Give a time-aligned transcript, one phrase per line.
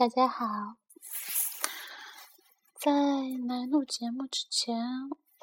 [0.00, 0.78] 大家好，
[2.72, 2.90] 在
[3.46, 4.74] 来录节目之前，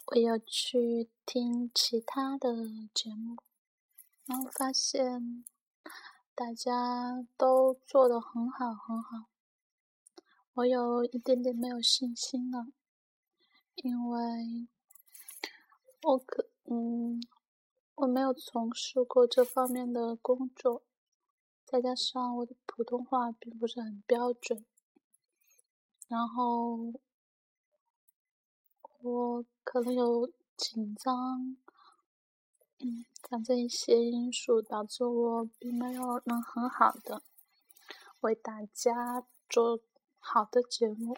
[0.07, 3.37] 我有去听其他的节目，
[4.25, 5.45] 然后发现
[6.33, 9.27] 大家都做的很好很好，
[10.55, 12.65] 我有一点点没有信心了，
[13.75, 14.67] 因为
[16.01, 17.21] 我可嗯，
[17.93, 20.81] 我没有从事过这方面的工作。
[21.69, 24.65] 再加上我的普通话并不是很标准，
[26.07, 26.93] 然后
[29.01, 31.57] 我可能有紧张，
[32.79, 37.21] 嗯，反正一些因素导致我并没有能很好的
[38.21, 39.81] 为大家做
[40.19, 41.17] 好的节目，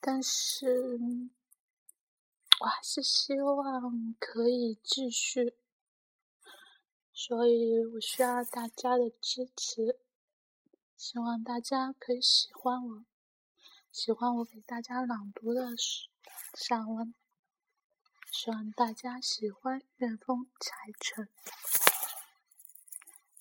[0.00, 0.98] 但是
[2.60, 5.54] 我还是希望可以继续。
[7.22, 9.98] 所以我需要大家的支持，
[10.96, 13.04] 希望大家可以喜欢我，
[13.92, 15.68] 喜欢我给大家朗读的
[16.54, 17.14] 散文，
[18.32, 21.26] 希望大家喜欢《远风采尘》。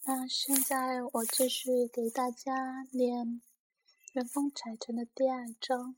[0.04, 3.26] 那现在我继续给大家念
[4.12, 5.96] 《远风采尘》的第二章：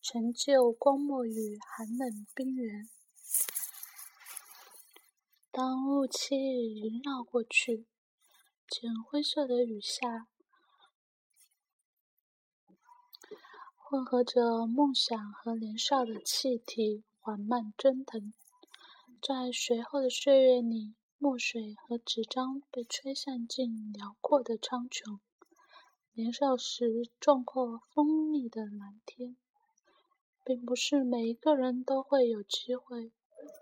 [0.00, 2.88] 成就光漠与寒冷冰原。
[5.60, 7.88] 当雾气萦绕过去，
[8.68, 10.28] 浅灰色的雨下，
[13.76, 18.32] 混合着梦想和年少的气体缓慢蒸腾。
[19.20, 25.18] 在随后的岁月里，墨水和纸张被吹散进辽阔的苍穹。
[26.12, 29.36] 年少时壮阔锋利的蓝天，
[30.44, 33.10] 并不是每一个人都会有机会。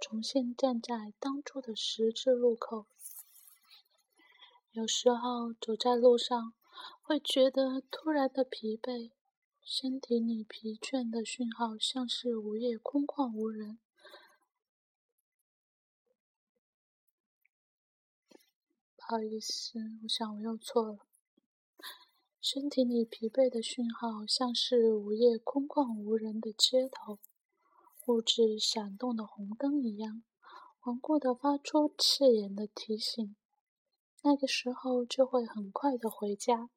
[0.00, 2.86] 重新站在当初的十字路口，
[4.72, 6.54] 有时候走在路上
[7.02, 9.10] 会觉得突然的疲惫，
[9.62, 13.78] 身体里疲倦的讯号像是午夜空旷无人。
[18.96, 20.98] 不好意思，我想我又错了。
[22.40, 27.18] 身体里疲惫的讯号像是午夜空旷无人的街头。
[28.06, 30.22] 物质闪动的红灯一样，
[30.82, 33.34] 顽固的发出刺眼的提醒。
[34.22, 36.70] 那个时候就会很快的回家，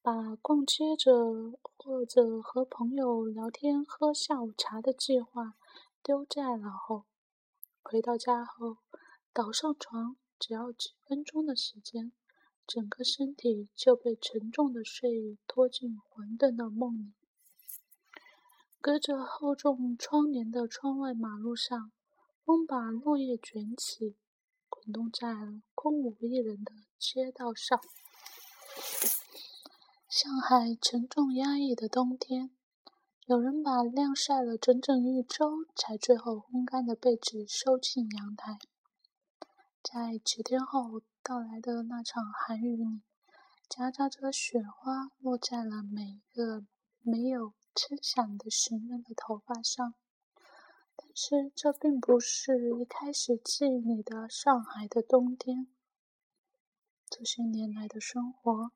[0.00, 5.54] 把逛街着或者和朋友聊天、喝下午茶的计划
[6.02, 7.04] 丢在脑后。
[7.82, 8.78] 回到家后，
[9.34, 12.12] 倒上床，只要几分钟的时间，
[12.66, 17.12] 整个身体就被沉重的睡意拖进混沌的梦里。
[18.84, 21.90] 隔着厚重窗帘的窗外马路上，
[22.44, 24.18] 风把落叶卷起，
[24.68, 25.34] 滚动在
[25.74, 27.80] 空无一人的街道上。
[30.06, 32.50] 上海沉重压抑的冬天，
[33.24, 38.58] 有人把晾晒了整整一周才最后烘干的被子收进阳台。
[39.82, 43.00] 在几天后到来的那场寒雨里，
[43.66, 46.66] 夹杂着雪花落在了每一个
[47.00, 47.54] 没有。
[47.74, 49.94] 撑伞的行人的头发上，
[50.94, 55.66] 但是这并不是一开始记忆里的上海的冬天。
[57.10, 58.70] 这些年来的生活，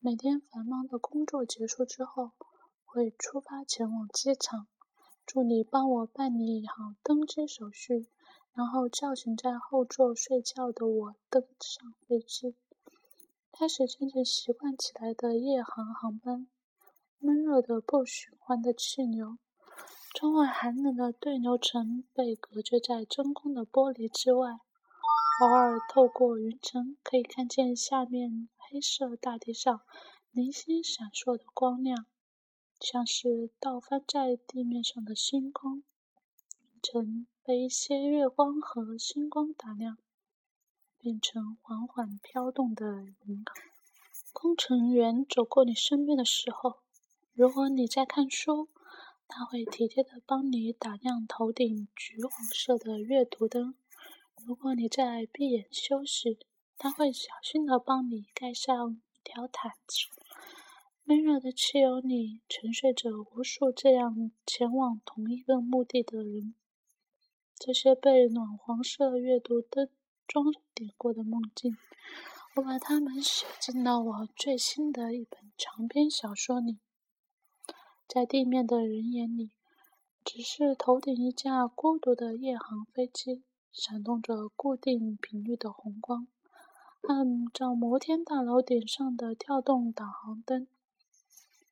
[0.00, 2.32] 每天繁忙的工作结束之后，
[2.84, 4.68] 会出发前往机场，
[5.26, 8.08] 助理帮我办理好登机手续，
[8.52, 12.54] 然后叫醒在后座睡觉的我登上飞机，
[13.52, 16.46] 开始渐渐习惯起来的夜航航班。
[17.26, 19.38] 闷热的不循环的气流，
[20.12, 24.58] 窗外寒冷的对流层被隔绝在真空的玻璃之外。
[25.40, 29.80] 偶尔透过云层，可以看见下面黑色大地上
[30.32, 32.04] 零星闪烁的光亮，
[32.78, 35.82] 像是倒翻在地面上的星空。
[36.60, 39.96] 云层被一些月光和星光打亮，
[40.98, 43.54] 变成缓缓飘动的银河。
[44.34, 46.83] 工程员走过你身边的时候。
[47.36, 48.68] 如果你在看书，
[49.26, 53.74] 他会体贴的帮你打亮头顶橘黄色的阅读灯；
[54.46, 56.38] 如果你在闭眼休息，
[56.78, 60.06] 他会小心的帮你盖上一条毯子。
[61.02, 66.54] 闷热的汽油里沉睡着无数这样前往同一个目的的人，
[67.56, 69.88] 这些被暖黄色阅读灯
[70.28, 71.76] 装点过的梦境，
[72.54, 76.78] 我把它们写进了我最新的一本长篇小说里。
[78.14, 79.50] 在地面的人眼里，
[80.24, 86.28] 只是头顶一架孤独的夜航飞机，闪动着固定频率的红光。
[87.08, 90.68] 按照摩天大楼顶上的跳动导航灯，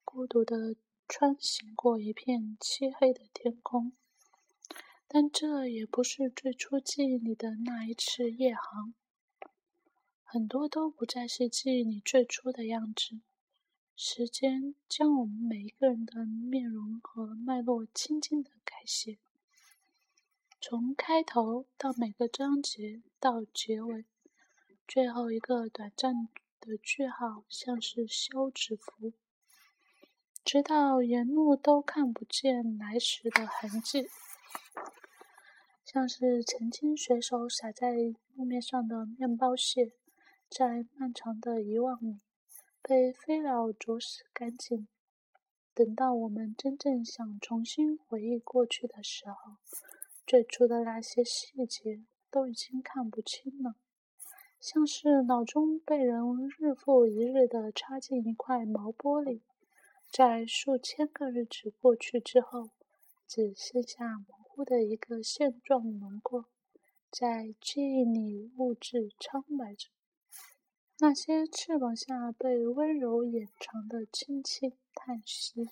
[0.04, 0.74] 孤独地
[1.06, 3.92] 穿行过一片漆黑的天空。
[5.06, 8.92] 但这也不是最初记忆里的那一次夜航。
[10.24, 13.20] 很多都不再是记忆里最初的样子。
[13.94, 19.18] 时间将我们每一个人的面容和脉络轻轻的改写，
[20.60, 24.04] 从开头到每个章节到结尾。
[24.88, 26.28] 最后一个短暂
[26.58, 29.12] 的句号，像是休止符，
[30.44, 34.08] 直到沿路都看不见来时的痕迹，
[35.84, 37.94] 像是曾经随手撒在
[38.34, 39.92] 路面上的面包屑，
[40.48, 42.18] 在漫长的遗忘里
[42.82, 44.88] 被飞鸟啄食干净。
[45.72, 49.56] 等到我们真正想重新回忆过去的时候，
[50.26, 53.76] 最初的那些细节都已经看不清了。
[54.60, 56.22] 像是脑中被人
[56.58, 59.40] 日复一日地插进一块毛玻璃，
[60.10, 62.70] 在数千个日子过去之后，
[63.26, 66.46] 只剩下模糊的一个现状轮廓，
[67.10, 69.88] 在记忆里物质苍白着。
[71.04, 75.68] 那些翅膀下被温柔掩藏的轻轻叹息，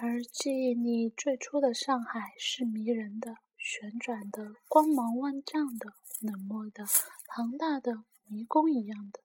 [0.00, 5.92] 而记忆里最初的上海是迷人的、旋转的、光芒万丈的、
[6.22, 6.86] 冷漠的。
[7.26, 9.20] 庞大的迷宫一样的，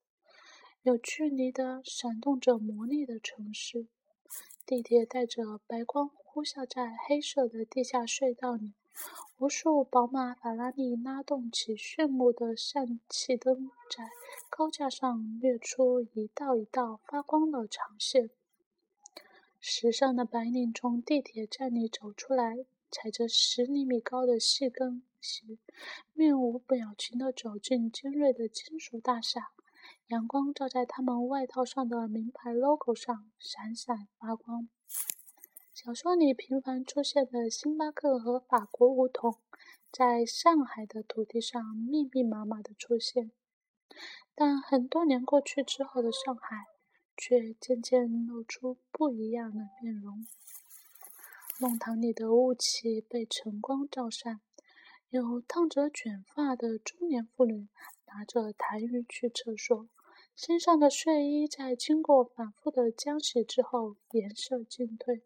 [0.82, 3.88] 有距离的、闪动着魔力的城市。
[4.66, 8.74] 地铁带着白光呼啸在黑色的地下隧道里，
[9.38, 14.10] 无数宝马、法拉利拉动起炫目的氙气灯，在
[14.50, 18.30] 高架上掠出一道一道发光的长线。
[19.62, 25.04] 时尚的白领从地铁站里走出来，踩着十厘米高的细跟。
[25.22, 25.58] 鞋，
[26.14, 29.52] 面无表情地走进尖锐的金属大厦，
[30.08, 34.70] 阳光照在他们外套上的名牌 logo 上，闪闪发光。
[35.82, 39.38] 小说里频繁出现的星巴克和法国梧桐，
[39.90, 43.32] 在上海的土地上密密麻麻地出现。
[44.36, 46.66] 但很多年过去之后的上海，
[47.16, 50.28] 却渐渐露出不一样的面容。
[51.62, 54.42] 弄堂里的雾气被晨光照散。
[55.08, 57.70] 有烫着卷发的中年妇女
[58.08, 59.88] 拿着痰盂去厕所，
[60.36, 65.24] 身上的睡衣在经过反复的浆洗之后颜色进退。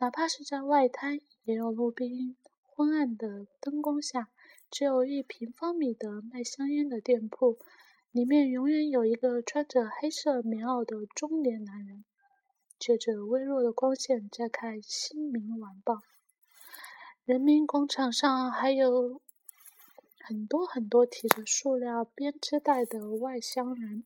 [0.00, 4.28] 哪怕是在外滩，也有路边昏暗的灯光下，
[4.70, 7.58] 只有一平方米的卖香烟的店铺，
[8.12, 12.04] 里面永远有一个穿着黑色棉袄的中年男人，
[12.78, 15.94] 借着微弱的光线在看《新民晚报》。
[17.24, 19.20] 人民广场上还有
[20.20, 24.04] 很多很多提着塑料编织袋的外乡人，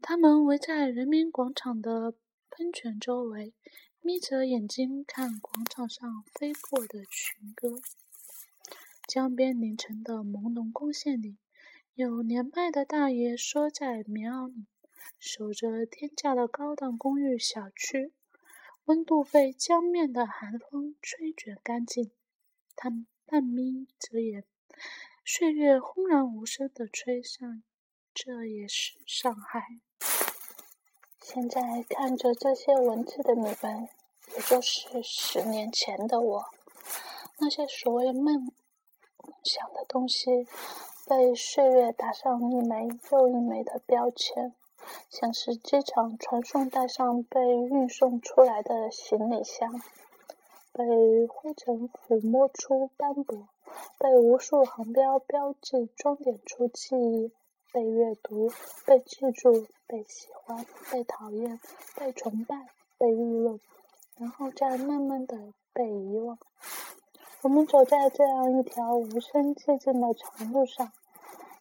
[0.00, 2.14] 他们围在人民广场的
[2.56, 3.52] 喷泉周围，
[4.00, 7.80] 眯着眼睛看广场上飞过的群鸽。
[9.08, 11.36] 江边凌晨的朦胧光线里，
[11.94, 14.66] 有年迈的大爷缩在棉袄里，
[15.18, 18.12] 守着天价的高档公寓小区。
[18.84, 22.12] 温度被江面的寒风吹卷干净，
[22.76, 22.88] 他
[23.26, 24.44] 半眯着眼，
[25.24, 27.64] 岁月轰然无声地吹散。
[28.14, 29.80] 这也是上海。
[31.26, 33.88] 现在看着这些文字的你们，
[34.36, 36.44] 也就是十年前的我。
[37.38, 38.52] 那些所谓梦
[39.42, 40.46] 想的东西，
[41.08, 44.52] 被岁月打上一枚又一枚的标签。
[45.08, 49.80] 像是机场传送带上被运送出来的行李箱，
[50.74, 50.84] 被
[51.26, 53.48] 灰尘抚摸出斑驳，
[53.98, 57.32] 被无数航标标记装点出记忆，
[57.74, 58.52] 被阅读，
[58.86, 61.58] 被记住，被喜欢，被讨厌，
[61.96, 63.58] 被崇拜，被议论，
[64.16, 65.36] 然后再慢慢的
[65.72, 66.38] 被遗忘。
[67.42, 70.92] 我们走在这样一条无声寂静的长路上，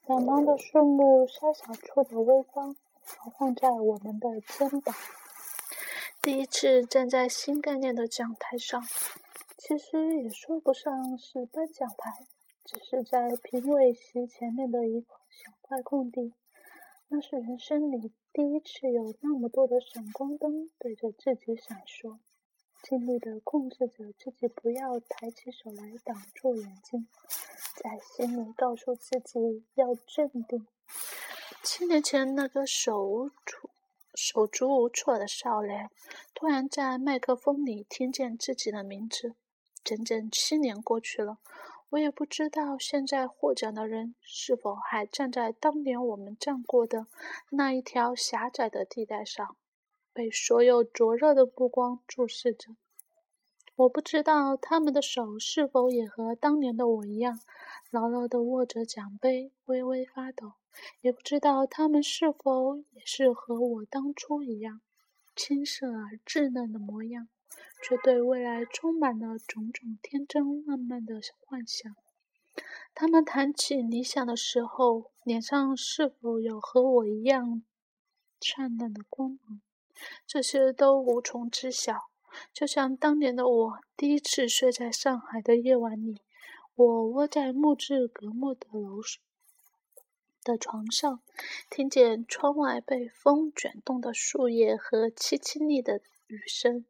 [0.06, 2.76] 两旁的树木稍小处的微光。
[3.18, 4.96] 摇晃在我们的肩膀。
[6.22, 8.82] 第一次站在新概念的讲台上，
[9.58, 12.28] 其实也说不上是颁奖台，
[12.66, 16.34] 只是在评委席前面的一小块空地。
[17.10, 22.18] 那是人生里第一次有那么多的闪光灯对着自己闪烁，
[22.82, 27.08] 尽力的控制着自己不要抬起手来挡住眼睛，
[27.76, 30.66] 在心里告诉自己要镇定。
[31.62, 33.70] 七年前，那个手无措、
[34.16, 35.90] 手足无措的少年，
[36.34, 39.36] 突然在麦克风里听见自己的名字。
[39.84, 41.40] 整整七年过去了，
[41.94, 47.06] 我也不知道现在获奖的人是否还站在当年我们站过的
[47.52, 49.56] 那一条狭窄的地带上，
[50.12, 52.76] 被所有灼热的目光注视着。
[53.76, 57.40] 我不知道他们的手是否也和当年的我一样，
[57.92, 60.54] 牢牢地握着奖杯，微微发抖；
[61.02, 64.82] 也不知道他们是否也是和我当初一样，
[65.36, 67.28] 青涩而稚嫩的模样。
[67.84, 71.94] 却对未来充满了种种天真烂漫的幻想。
[72.96, 77.62] 他们谈起理想的时候，脸上是否有和我一样
[78.40, 79.62] 灿烂的光芒？
[80.26, 82.10] 这些都无从知晓。
[82.54, 86.22] 就像当年的我，第一次睡在上海的夜晚里，
[86.76, 89.02] 我窝在木质隔木的楼
[90.44, 91.22] 的床上，
[91.70, 96.86] 听见窗外被风卷动的树叶和凄凄厉的雨声。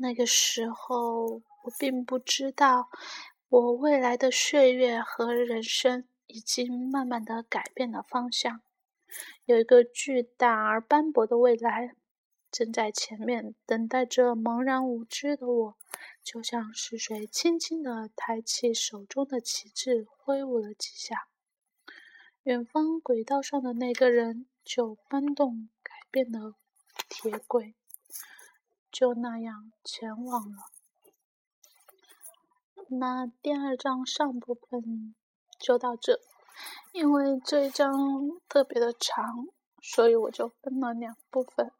[0.00, 1.42] 那个时候，我
[1.76, 2.88] 并不知道，
[3.48, 8.60] 我未来的岁月和人生已经慢慢的改变了方向。
[9.44, 11.96] 有一个巨大而斑驳的未来
[12.52, 15.76] 正在前面等待着茫然无知的我，
[16.22, 21.26] 就像是谁轻轻的抬起手中的旗帜，挥舞了几下，
[22.44, 26.54] 远方轨道上的那个人就搬动改变了
[27.08, 27.74] 铁轨。
[28.98, 30.56] 就那样前往了。
[32.88, 35.14] 那第二章上部分
[35.56, 36.20] 就到这，
[36.90, 37.92] 因为这一章
[38.48, 39.46] 特别的长，
[39.80, 41.70] 所以我就分了两部分，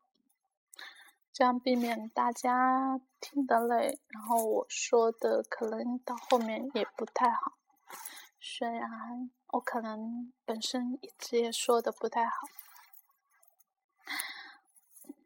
[1.32, 7.54] 这样避免大家听得累，然后我说的可能到后面也不太好。
[8.38, 12.46] 虽然我可能本身一直也说的不太好。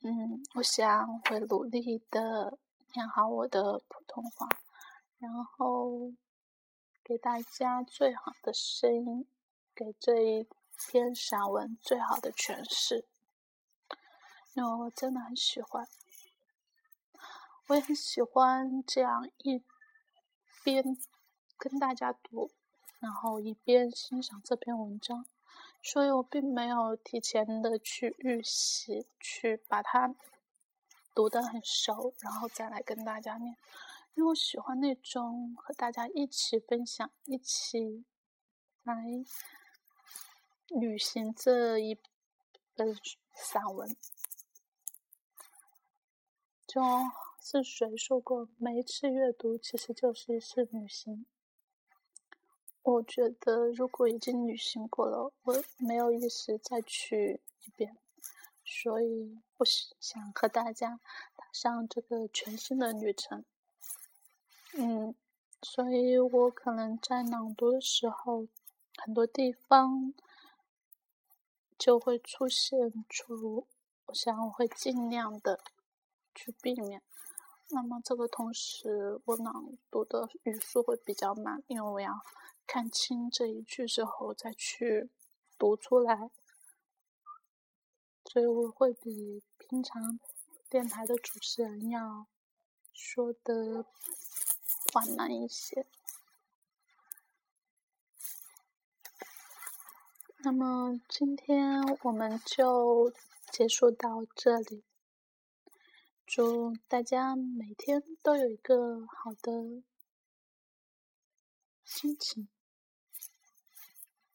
[0.05, 2.59] 嗯，我想会努力的
[2.93, 4.49] 练好我的普通话，
[5.19, 6.13] 然后
[7.05, 9.27] 给大家最好的声音，
[9.75, 13.05] 给这一篇散文最好的诠释。
[14.55, 15.87] 因为我真的很喜欢，
[17.69, 19.63] 我也很喜欢这样一
[20.65, 20.99] 边
[21.57, 22.51] 跟大家读，
[22.99, 25.25] 然后一边欣赏这篇文章。
[25.83, 30.15] 所以我并没有提前的去预习，去把它
[31.13, 33.57] 读得很熟，然后再来跟大家念。
[34.15, 38.05] 因为我喜欢那种和大家一起分享、一起
[38.85, 38.95] 来
[40.69, 41.99] 旅行这一
[42.75, 42.97] 本
[43.35, 43.97] 散文。
[46.67, 46.81] 就
[47.41, 51.27] 是谁说过，每一次阅读其实就是一次旅行。
[52.85, 57.97] 我觉得，如果已经旅行过了，我没有意思再去一遍，
[58.65, 60.99] 所以我想和大家
[61.37, 63.45] 踏上这个全新的旅程。
[64.75, 65.15] 嗯，
[65.63, 68.49] 所以我可能在朗读的时候，
[68.97, 70.13] 很多地方
[71.79, 73.69] 就会出现出，
[74.07, 75.61] 我想我会尽量的
[76.35, 77.01] 去避免。
[77.69, 82.21] 那么这个同时，我朗读的语速会比较慢，因为我要。
[82.67, 85.11] 看清这一句之后再去
[85.59, 86.31] 读出来，
[88.25, 90.19] 所以我会比平常
[90.71, 92.27] 电台的主持人要
[92.93, 93.85] 说的
[94.93, 95.87] 缓慢一些。
[100.45, 103.13] 那么今天我们就
[103.53, 104.83] 结束到这里，
[106.27, 109.83] 祝大家每天都有一个好的
[111.95, 112.49] 心情。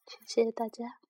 [0.06, 1.07] 谢谢大家。